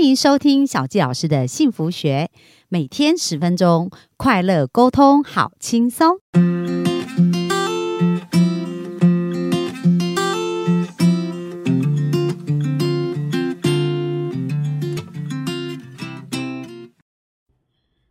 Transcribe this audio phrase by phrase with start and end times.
[0.00, 2.30] 欢迎收听小纪老师的幸福学，
[2.70, 6.16] 每天十分钟，快乐沟通，好轻松。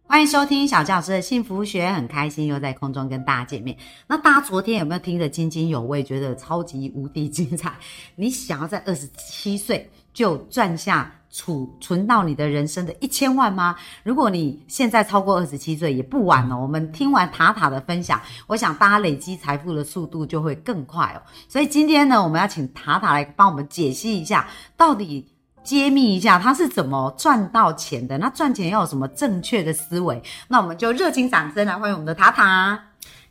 [0.04, 3.76] 欢迎收听小纪老师的幸福学，很开心又在空中跟大家见面。
[4.06, 7.74] 那大家昨天有没有听得津津有味，觉得超级无敌精彩？
[8.16, 13.74] 你想要在二十七岁就赚下储存到你的人生的一千万吗？
[14.04, 16.58] 如果你现在超过二十七岁，也不晚哦。
[16.62, 21.24] 我们听完塔塔的分享，我想大家累积财富的速度就会更快哦。
[21.48, 25.26] 所以今天呢，我们要请塔塔来帮我们解析一下，到底。
[25.62, 28.18] 揭秘一下他是怎么赚到钱的？
[28.18, 30.20] 那赚钱要有什么正确的思维？
[30.48, 32.82] 那我们就热情掌声来欢迎我们的塔塔。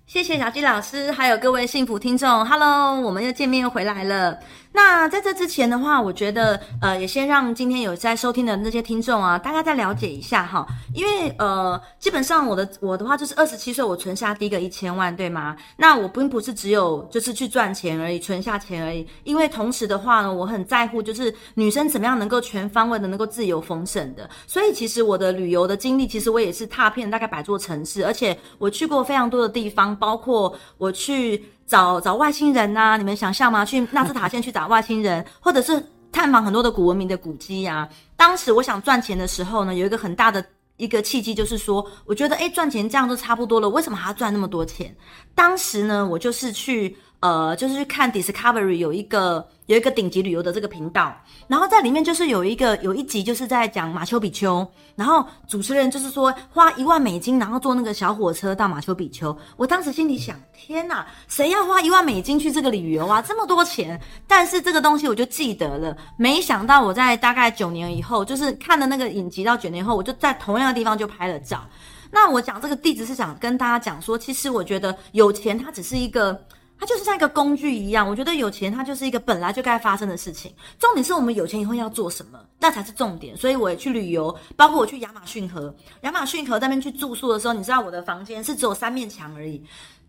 [0.07, 4.39] 谢谢小鸡老师，还有各位幸福听众，Hello，我们又见面又回来了。
[4.81, 10.65] 那在这之前的话，我觉得呃，也先让今天有在收听的那些听众啊，大家再了解一下哈。
[10.95, 15.57] 因为呃，基本上我的我的话就是二十七岁，我存下第一个一千万，对吗？
[15.79, 19.05] 那我并不是只有就是去赚钱而已，存下钱而已。
[19.25, 24.31] 因为同时的话呢，我很在乎就是女生怎么样能够全方位的能够自由丰盛的。
[24.47, 31.45] 所以其实我的旅游的经历，其实我也是踏遍大概百座城市，而且我去过非常多的地方，包括我去。
[31.69, 32.97] 找找外星人呐？
[32.97, 33.65] 你们想象吗？
[33.65, 37.87] 去纳斯塔线 去找外星人，或者是探访很多的古文明的古迹呀。
[38.17, 40.45] 当时我想赚钱的时候呢，有一个很大的
[40.79, 44.97] 一个契机，就是说，我觉得诶赚钱这样都差不多了，为什么还要赚那么多钱？
[45.35, 49.47] 当时呢，我就是去呃，就是去看 Discovery 有一个。
[49.69, 51.15] 有一个顶级旅游的这个频道，
[51.47, 54.67] 然后在里面就是有一个有一集就是在讲马丘比丘，
[54.97, 59.37] 然后主持人就是说花一万美金，然后坐那个小火车到马丘比丘。
[59.59, 63.21] 我当时心里想，天哪，谁要花一万美金去这个旅游啊？
[63.21, 64.01] 这么多钱！
[64.27, 65.95] 但是这个东西我就记得了。
[66.17, 71.63] 没想到我在大概九年以后，就是看了那个影集到九年后，我就在同样的地方就拍了照。
[72.11, 76.41] 那我讲这个地址是想跟大家讲说，其实我觉得有钱它只是一个。
[76.79, 80.53] 它就是像一个工具一样，我觉得有钱它就是一个本来就该发生的事情。
[80.79, 83.37] 重点是我们有钱以后要做什么，那才是重点。
[83.37, 89.63] 所以我也去旅游，包括我去亚马逊河，亚马逊河那边去住宿的时候，你知道我的房间是只有三面墙而已，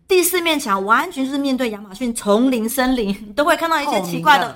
[0.07, 4.55] 第四面墙完全是面对亚马逊丛林森林， 都会看到一些奇怪的，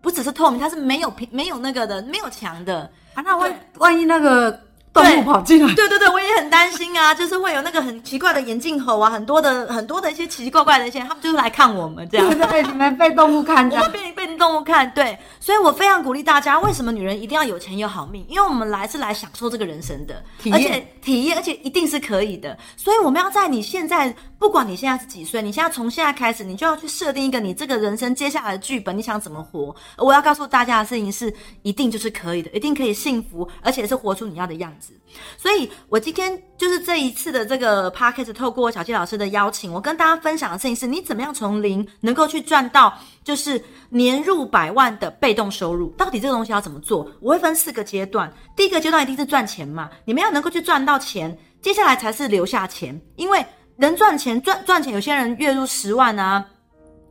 [0.00, 2.90] 不只是透明，它是没有平没有那个的，没有墙的。
[3.14, 4.60] 啊，那万万一那个。
[4.92, 18.26] 动物跑进来，对对对，我也很担心啊， 就是会有那个很奇怪的眼镜猴啊，很多的很多的一些奇奇怪怪的一些，他们就是来看我们这样，对，你们被动物看，我们被被动物看，对，所以我非常鼓励大家，为什么女人一定要有钱有好命？
[18.28, 24.14] 因为我们来是来享受这个人生的，而且体验，而且一定是可以的，所以我们要在你现在。
[24.40, 29.76] 不管你现在是几岁，你现在从现在开始，你就要去设定一个你这个人生接下来的剧本，你想怎么活？
[29.98, 31.30] 我要告诉大家的事情是，
[31.60, 34.94] 一定就是可以的，一定可以幸福，而且是活出你要的样子。
[35.36, 45.90] 所以，我今天就是这一次的这个 p a c k a g e 透过小七老师的邀请，我跟大家分享的事情是，你怎么样从零能够去赚到就是年入百万的被动收入？
[45.98, 47.06] 到底这个东西要怎么做？
[47.20, 48.32] 我会分四个阶段。
[48.56, 53.44] 第一个阶段一定是赚钱嘛，你们要能够去赚到钱，接下来才是留下钱，因为。
[53.80, 56.44] 能赚钱赚赚钱，有些人月入十万啊，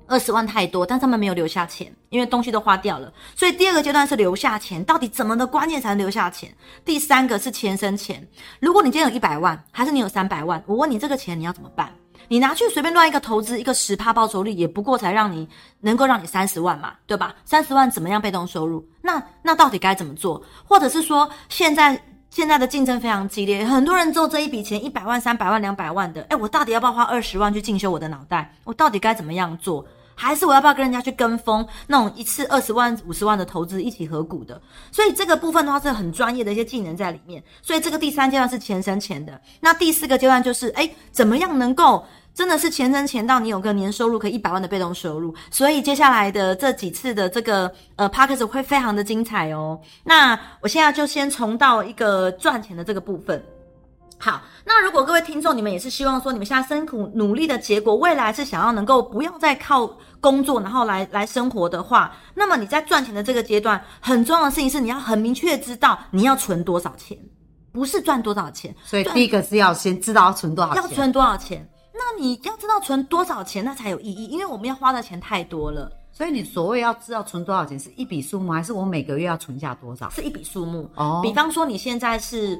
[0.05, 3.11] 二十万太多，但他们没有留下钱，因为东西都花掉了。
[3.35, 6.53] 所以第二个阶段是留下钱，到底怎么的关键才能留下钱？
[6.85, 8.25] 第三个是钱生钱。
[8.59, 11.91] 如果你今天有一百万，还是你有三百万，我问你这个钱你要怎么办？
[12.27, 17.33] 你拿去随便乱一个投资，一个十趴报酬率也不过才让你能够让你三十万嘛，对吧？
[17.45, 18.87] 三十万怎么样被动收入？
[19.01, 20.39] 那那到底该怎么做？
[20.63, 21.99] 或者是说现在？
[22.29, 28.53] 现在的竞争非常激烈，很多人做这一笔钱，一百万、三百万、两百万的，哎，我到底要不要花二十万去进修我的脑袋？
[28.63, 29.85] 我到底该怎么样做？
[30.13, 34.61] 还是我要不要跟人家去跟风那种一次二十万、五十万的投资一起合股的？
[34.91, 37.41] 所以这个部分的话是很专业的一些技能在里面。
[37.61, 42.05] 所以这个第三阶段是钱生钱的，那第四个阶段就是，哎，怎么样能够？
[42.33, 49.79] 真的是钱生钱到你有个年收入可以一百万的被动收入，所以接下来的这几次的这个呃 p a c k a g e 会非常的精彩哦。
[50.03, 53.43] 那我现在就先从到一个赚钱的这个部分。
[54.21, 59.89] 好，那如果各位听众你们也是希望说你们现在辛苦努力的结果，未来是想要能够不要再靠
[60.19, 67.17] 工作然后来来生活的话，那么你在赚钱的这个阶段，很重要的事情是你要很明确知道你要存多少钱，
[67.71, 68.75] 不是赚多少钱。
[68.83, 71.65] 所以第一个是要先知道要存多少，要存多少钱。
[71.99, 75.91] 那你要知道存多少钱，那才有意义，因为我们要花的钱太多了。
[76.13, 80.09] 所以你所谓要知道存多少钱，是一笔数目，还是我每个月要存下多少？
[80.09, 81.19] 是一笔数目哦。
[81.21, 82.57] 比方说你现在是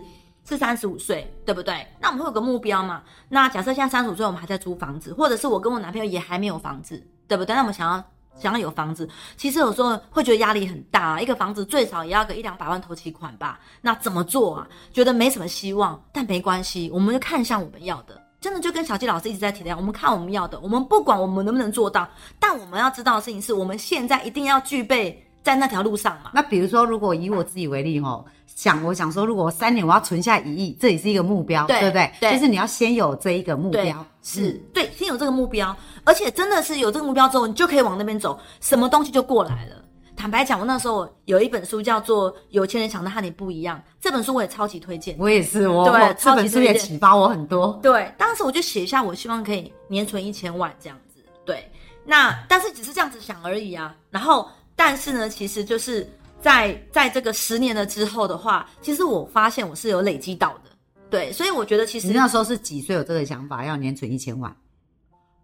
[0.48, 1.88] 是三十五岁，对不对？
[2.02, 3.02] 那我们会有个目标嘛？
[3.30, 7.56] 那假设现在三十五岁，我们还在租房子，或者是我跟我男朋友也还没有房子，对不对？
[7.56, 8.04] 那我们想要
[8.38, 9.08] 想要有房子，
[9.38, 13.60] 其实有时候会觉得压力很大，一个房子最少也要个一两百万头期款吧。
[13.82, 14.68] 那怎么做啊？
[14.92, 18.22] 觉得没什么希望，但没关系，我们就看向我们要的。
[18.42, 22.08] 真的就跟小纪老师一直在提的样，我们看我们要的，我们不管我们能不能做到，
[22.40, 26.32] 但我们要知道的事情是我们现在一定要具备在那条路上嘛。
[26.34, 32.12] 那比如说，如果以我自己为例哦，想我想说，如果我三年我要存下一亿，这也是一个目标，对对不对？
[32.22, 35.76] 对就是你要先有这一个目对标，，是对，先有这个目标，
[36.06, 39.76] 而且真的是有这个目标之后，你就可以往那边走，什么东西就过来了。
[40.20, 45.16] 坦白讲，我那时候有一本书叫做《有钱人想的和你不一样》，这本书我也超级推荐。
[45.18, 47.80] 我也是，我对这本书也启发我很多。
[47.82, 51.24] 对，当时我就写下，我希望可以年存一千万这样子。
[51.46, 51.66] 对，
[52.04, 53.96] 那但是只是这样子想而已啊。
[54.10, 56.06] 然后，但是呢，其实就是
[56.42, 60.64] 在在这个十年了之后的话，其实我发现我是有累积到的。
[61.10, 64.54] 对，所以我觉得其实你那时候是几岁有这个想法，要年存一千万？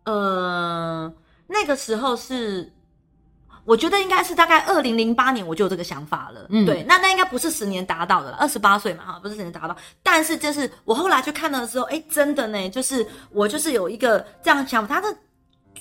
[0.04, 1.10] 呃，
[1.48, 2.70] 那个时候是，
[3.66, 6.46] 我觉得应该是大概二零零八年我就有这个想法了。
[6.50, 9.76] 嗯对，那那应该不是十年达到的了，二十八岁嘛哈，不是十年达到。
[10.02, 15.18] 但是就是我后来去看到的时候，哎，真的呢，就是我就是有一个这样想法，他的。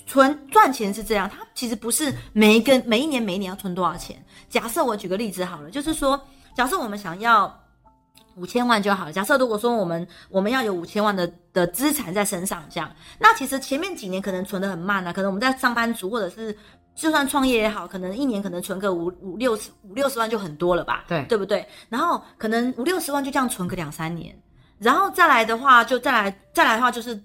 [0.07, 4.23] 存赚钱是这样，他其实不是每一个每一年每一年要存多少钱。
[4.47, 6.19] 假设我举个例子好了，就是说，
[6.55, 7.51] 假设我们想要
[8.35, 9.11] 五千万就好了。
[9.11, 16.55] 假设如果说我们我们要有五千万的的资产在身上，这样，那其实前面几年可能存的很慢啊，可能我们在上班族或者是
[16.95, 21.67] 就算创业也好，可能一年可能存个五五六十五六十万就很多了吧，对对不对？
[21.89, 24.35] 然后可能五六十万就这样存个两三年，
[24.79, 27.21] 然后再来的话，就再来再来的话就是。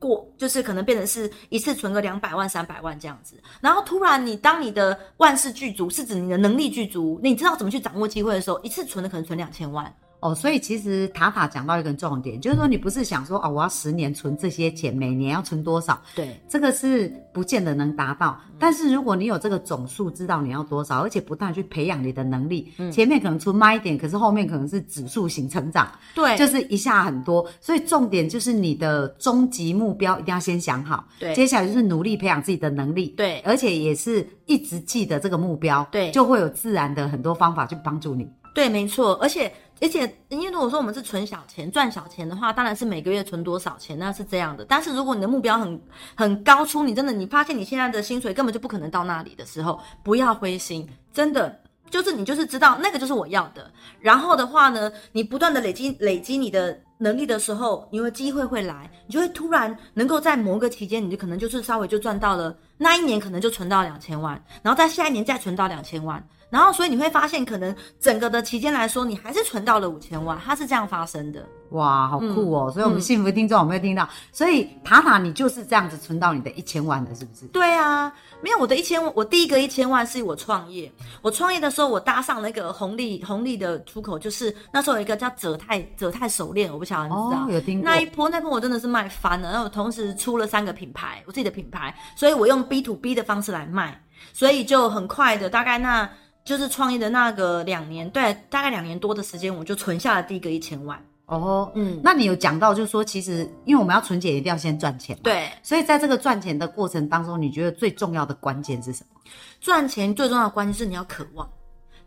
[0.00, 9.94] 过就是可能变成是一次存个两百万、三百万这样子，然后突然你当你的万事俱足，是指你的能力俱足，你知道怎么去掌握机会的时候，一次存的可能存两千万。
[10.20, 18.38] 哦，所以其实塔塔讲到一个重点，就是说你不是想说哦、我要十年存这些钱，每年要存多少，对这个是不见得能达到。
[18.58, 27.48] 但是如果你有这个总数，知道你要多少，而且不断去培养你的能力，前面可能存慢一点，可是后面可能是指数型成长，对就是一下很多。
[27.60, 38.28] 所以重点就是你的终极目标一定要先想好，对接下来就是努力培养自己的能力，对而且也是一直记得这个目标，对就会有自然的很多方法去帮助你。
[38.54, 44.64] 对，没错，而且而且，因为如果说我们是存小钱赚小钱的话，当然是每个月存多少钱，那是这样的。
[44.64, 45.80] 但是如果你的目标很
[46.14, 51.60] 很高出，你真的你发现你现在的薪水根本就不可能到那里的时候，不要灰心，真的。
[51.90, 53.68] 就是你就是知道那个就是我要的，
[53.98, 71.42] 然后的话呢，你不断的累积累积你的能力的时候，因为机会会来，你就会突然能够在某个期间，你就可能就是稍微就赚到了，那一年可能就存到两千万，然后在下一年再存到两千万，然后所以你会发现，可能整个的期间来说，你还是存到了五千万，它是这样发生的。
[71.70, 72.70] 哇，好酷哦！
[72.70, 74.08] 所以我们嗯幸福听众有没有听到？
[74.32, 77.46] 所以塔塔，你就是这样子存到你的一千万的，是不是？
[77.46, 78.12] 对啊，
[78.42, 80.90] 没有我的一千万，我第一个一千万是我创业。
[81.22, 87.46] 我创业的时候，我搭上那个红利红利的出口，就是那时候有一个叫泽泰泽泰手链，我不晓得你知道。
[87.46, 94.02] 哦，有听过那一波那波我真的是卖翻了，然后我同时出了三个品牌，我自己的品牌，所以我用 B to B 的方式来卖，
[94.32, 96.10] 所以就很快的，大概那
[96.44, 101.00] 就是创业的那个两年，对，大概两年多的时间，我就存下了第一个一千万。
[101.36, 101.70] 哦。
[101.74, 105.18] 嗯，那你有讲到，就是说，其实因为我们要存钱，一定要先赚钱。
[105.22, 109.20] 对，所以在这个赚钱的过程当中，你觉得最重要的关键是什么？
[109.60, 111.48] 赚钱最重要的关键是你要渴望，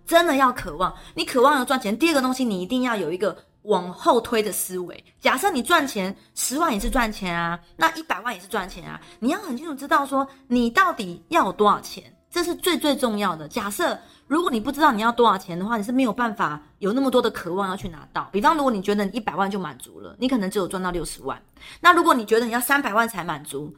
[0.05, 0.93] 真的要渴望。
[1.13, 5.03] 你渴望要赚钱，第二个东西你一定要有一个往后推的思维。
[5.21, 13.47] 假设你赚钱十万也是赚钱啊，那一百万也是赚钱啊，你要很清楚知道说你到底要有多少钱，这是最最重要的。
[13.47, 13.97] 假设
[14.33, 18.27] 如果你不知道你要多少钱的话，你是没有办法有那么多的渴望要去拿到。
[18.31, 21.39] 比方，如果你觉得你一百万就满足了，你可能只有赚到六十万。
[21.79, 23.71] 那如果你觉得你要三百万才满足，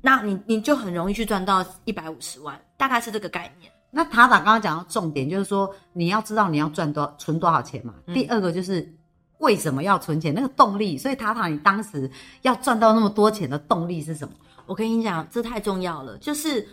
[0.00, 3.70] 那你你就很容易去赚到一百五十万，大概是这个概念。
[3.92, 7.94] 那塔塔刚刚讲到重点，就是说你要知道你要赚多存多少钱嘛。
[8.06, 8.92] 嗯第二个就是
[9.38, 10.98] 为什么要存钱，那个动力。
[10.98, 12.10] 所以塔塔，你当时
[12.42, 14.34] 要赚到那么多钱的动力是什么？
[14.66, 16.66] 我跟你讲，这太重要了，就是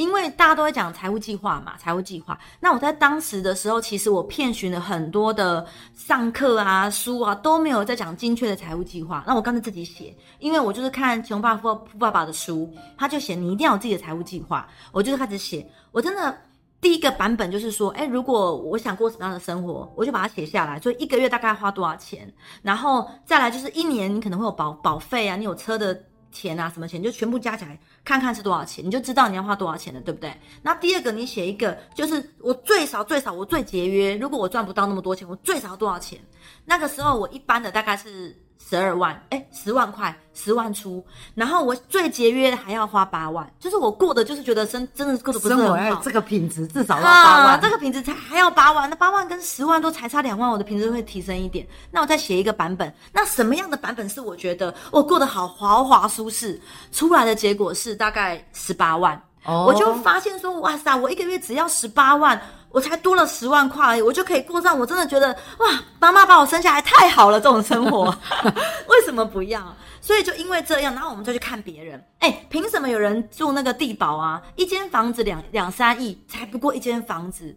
[0.00, 2.38] 因为大家都在讲财务计划嘛，财务计划。
[2.58, 9.22] 那我在当时的时候，其实我遍寻了很多的上课啊、书啊，都没有在讲精确的财务计划。
[9.26, 14.66] 那我刚才自己写，因为我就是看《穷爸爸富爸爸》的书，他就写你一定要有自己的财务计划。
[14.90, 16.34] 我就开始写，我真的。
[16.80, 20.80] 第一个版本就是说，哎，如果我想过什么样的生活，我就把它写下来。
[20.80, 22.26] 所以一个月大概花多少钱，
[22.62, 25.94] 然后再来就是一年你可能会有保保费啊，你有车的
[26.32, 30.32] 钱啊，什么钱，就全部加起来看看是多少钱，你就知道你要花多少钱了，对不对？
[30.62, 36.18] 那第二个你写一个，就是我最少最少我最节约，如果我赚不到那么多钱，我最少多少钱？
[36.64, 38.36] 那个时候我一般的大概是
[38.70, 45.76] 十二万，哎，十万块，十万出，然后我最节约的还要花八万，就是我过的就是觉得真真的过得不是很好。
[45.76, 51.66] 要这个品质至少要八万，这个品质才还要八万，那八万跟十万都才差两万，我的品质会提升一点。
[51.90, 56.60] 那我再写一个版本，那什么样的版本是我觉得我过得好豪华舒适？
[56.92, 59.20] 出来的结果是大概十八万。
[59.44, 65.28] 哦我就发现说，哇塞，我一个月只要十八万，我才多了十万块而已，我就可以过上我真的觉得
[65.58, 68.04] 哇，妈妈把我生下来太好了这种生活，
[68.88, 69.74] 为什么不要？
[70.02, 74.42] 所以就因为这样，然后我们就去看别人，哎，凭什么有人住那个地堡啊？
[74.56, 77.56] 一间房子两两三亿，才不过一间房子，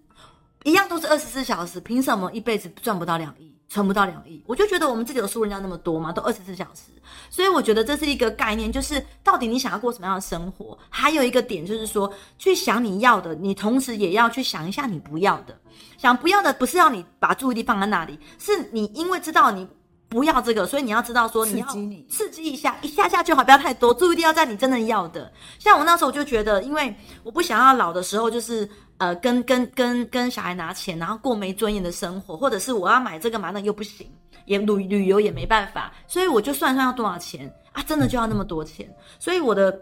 [0.63, 3.52] 一样都是二十四小时，凭什么一辈子赚不到两亿？
[3.73, 6.91] 存不到两亿，我就觉得我们自己有输人家那么多嘛，都二十四小时，
[7.31, 10.77] 所以我觉得这是一个概念，就是到底你想要过什么样的生活？
[10.91, 15.57] 还有一个点就是说，去想你要的，你同时也要去想一下你不要的。
[15.97, 19.67] 想不要的不是要你把注意力放在那里，是你因为知道你
[20.07, 25.33] 不要这个，所以你要知道说你要刺激你刺激一下，一下下就好，不要太多，注意力要在你真的要的。
[25.57, 28.69] 像我那时候就觉得，因为我不想要老的时候就是
[29.03, 34.09] 呃跟跟跟跟小孩拿钱，然后过没尊严的生活，或者是我要买这个买那又不行，
[34.45, 39.77] 也旅旅游也没办法，所以我就算算要多少钱啊，真的就要那么多钱，所以我的。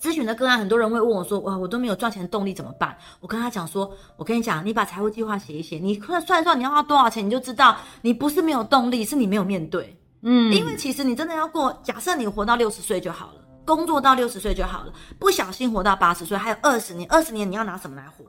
[0.00, 9.94] 咨询的个案，很多人会问我说：“哇，我都没有赚钱的动力，怎么办？”我跟他讲说：“我跟你讲，你把财务计划写一写，你算算算你要花多少钱，你就知道你不是没有动力，是你没有面对。
[10.22, 18.24] 嗯，因为其实你真的要过，假设你活到六十岁就好了，工作到六十岁就好了，不小心活到八十岁，还有二十年，二十年你要拿什么来活？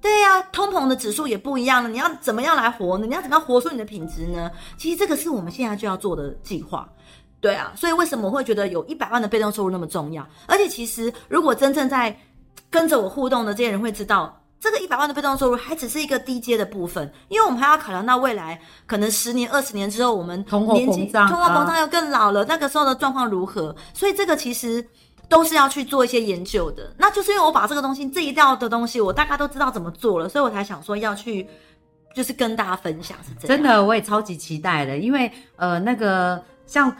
[0.00, 3.06] 对呀、通膨的指数也不一样了，你要怎么样来活呢？
[3.06, 4.50] 你要怎么样活出你的品质呢？
[4.78, 6.88] 其实这个是我们现在就要做的计划。
[7.38, 10.26] 对啊，所以为什么我会觉得有一百万的被动收入那么重要？
[10.46, 12.18] 而且其实如果真正在
[12.70, 23.76] 跟着我互动的这些人会知道，这个一百万的被动收入还只是一个低阶的部分，因为我们还要考量到未来可能十年、二十年之后，我们通货年纪膨胀通货膨啊胀又更老了，那个时候的状况如何？
[23.92, 24.82] 所以这个其实。
[25.30, 31.46] 都是要去做一些研究的，那就是因为我把这个东西这一道的东西，我大概都知道怎么做了，所以我才想说要去，
[32.12, 33.46] 就是跟大家分享是。
[33.46, 36.92] 真的，我也超级期待的，因为呃，那个像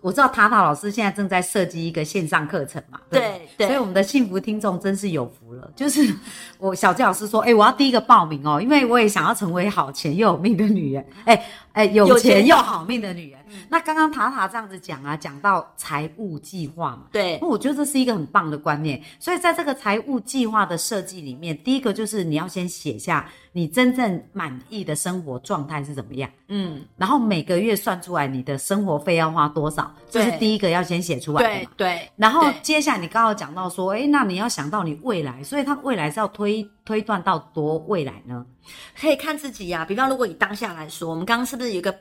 [0.00, 5.70] 我知道塔塔老师现在正在设计一个线上课程嘛，对对对所以我们的幸福听众真是有福了。
[5.76, 6.10] 就是
[6.58, 13.37] 我小纪老师说，哎、我要第一个报名哦，因为我也想要成为好钱又有命的女人，哎、哎、有有钱又好命的女人。
[13.68, 19.02] 那刚刚塔塔这样子讲啊，讲到财务计划嘛，对我觉得这是一个很棒的观念。
[19.18, 26.30] 所以在这个财务计划的设计里面，第一个就是你要先写下你真正满意的生活状态是怎么样。
[26.48, 31.70] 嗯，然后每个月算出来你的生活费要花多少，这是第一个要先写出来的嘛。
[31.76, 38.44] 对对，然后接下来你刚刚讲到说，哎，那你要想到你未来，所以他未来是要推推断到多未来呢？
[38.98, 41.94] 可以看自己呀、比方，如果以当下来说，我们刚刚是不是有一个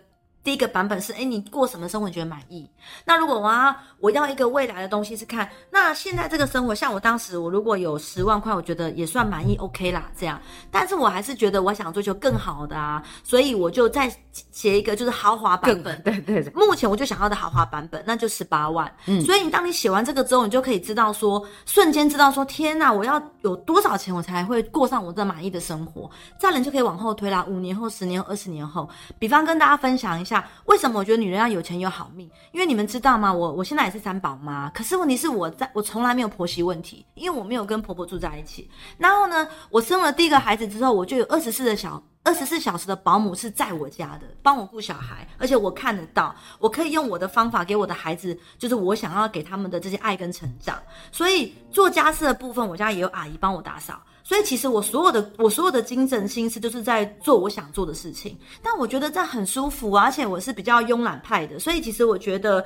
[0.47, 2.65] 第一个版本是，哎，你过什么生活你觉得满意？
[3.03, 10.39] 那如果我要我要一个未来的东西是看，那现在这个生活，像我当时我如果有十万块，我觉得也算满意，OK 啦，这样。
[10.71, 15.99] 但是我还是觉得我想追求更好的啊，所以我就再写一个就是豪华版本。
[16.01, 18.89] 对对对，目前我就想要的豪华版本，那就十八万。
[19.07, 26.09] 嗯，所以你当你写完这个之后，你就可以知道说，瞬间知道说，天哪，我要有多少钱我才会过上我这满意的生活？
[26.39, 28.89] 这样你就可以往后推啦，五年后、十年后、二十年后。
[29.19, 32.29] 比方跟大家分享一下，为什么我觉得女人要有钱有好命？
[32.51, 33.31] 因为你们知道吗？
[33.31, 38.69] 我我现在也是三宝妈，可是问题是我在我从来没有婆媳问题，因为我没有跟婆婆住在一起。
[38.97, 50.77] 然后呢，我生了第一个孩子之后，我就有二十四的小二十四小时的保姆是在我家的，帮我顾小孩，而且我看得到，我可以用我的方法给我的孩子，就是我想要给他们的这些爱跟成长。
[51.11, 54.01] 所以做家事的部分，我家也有阿姨帮我打扫。
[54.27, 62.65] 所以其实我所有的我所有的精神心思就是在做我想做的事情，但我觉得这样很舒服啊，而且我是比较慵懒派的，所以其实我觉得。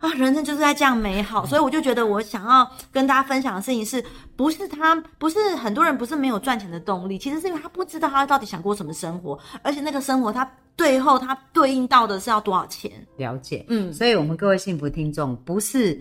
[0.00, 4.00] 啊，人生就是在这样美好，所以我就觉得我想要跟大家分享的事情是，
[4.36, 12.92] 不是他不是很多人不是没有赚钱的动力，其实是因为他不知道他到底想过什么生活，而且那个生活他最后他对应到的是要多少钱。
[13.16, 13.66] 了解。
[13.68, 16.00] 嗯，所以我们各位幸福听众，不是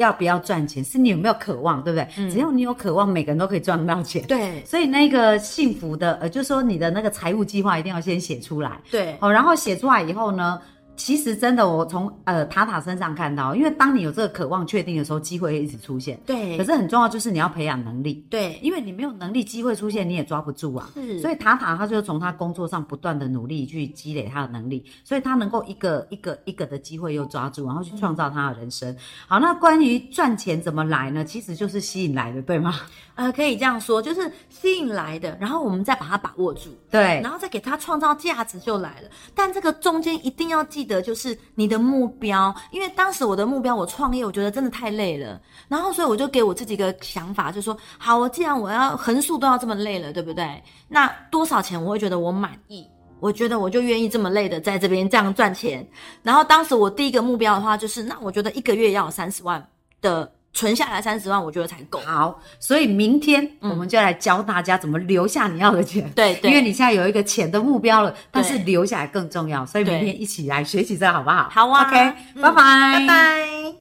[0.00, 2.30] 要不要赚钱，是你有没有渴望，对不对？
[2.30, 4.26] 只要你有渴望，每个人都可以赚到钱。
[4.26, 8.72] 对所以那个幸福的，呃，就是说你的那个财务计划一定要先写出来。
[8.90, 10.58] 对哦，然后写出来以后呢，
[11.00, 16.20] 其实真的我从呃塔塔身上看到，因为当你有这个渴望确定的时候，机会会一直出现。
[16.26, 20.90] 对可是很重要就是你要培养能力，对因为你没有能力，机会出现你也抓不住啊。
[20.94, 28.94] 是所以塔塔他就是从他工作上不断的努力去积累他的能力，所以他能够一个一个一个的机会又抓住，然后去创造他的人生。
[29.26, 31.24] 好，那关于赚钱怎么来呢？
[31.24, 32.74] 其实就是吸引来的，对吗？
[33.14, 39.08] 呃，可以这样说，就是吸引来的，然后我们再把它把握住，对然后再给他创造价值就来了。
[39.34, 41.02] 但这个中间一定要记得。
[41.02, 50.62] 就是你的目标，因为当时我的目标我创业，我觉得真的太累了，然后所以我就给我自己一个想法，就说好，我既然我要横竖都要这么累了，对不对？
[50.88, 52.86] 那多少钱我会觉得我满意？
[53.18, 55.86] 我觉得我就愿意这么累的在这边这样赚钱。
[56.22, 59.66] 然后当时我第一个目标的话就是，那我觉得一个月要有三十万
[60.00, 60.30] 的。
[60.52, 62.00] 存下来三十万，我觉得才够。
[62.00, 66.10] 好，所以明天我们就来教大家怎么留下你要的钱。
[66.14, 69.64] 对，因为你现在有一个钱的目标了，但是留下来更重要。
[69.64, 71.48] 所以明天一起来学习这个好不好？
[71.48, 71.86] 好啊。
[71.86, 73.79] OK，拜拜，拜拜。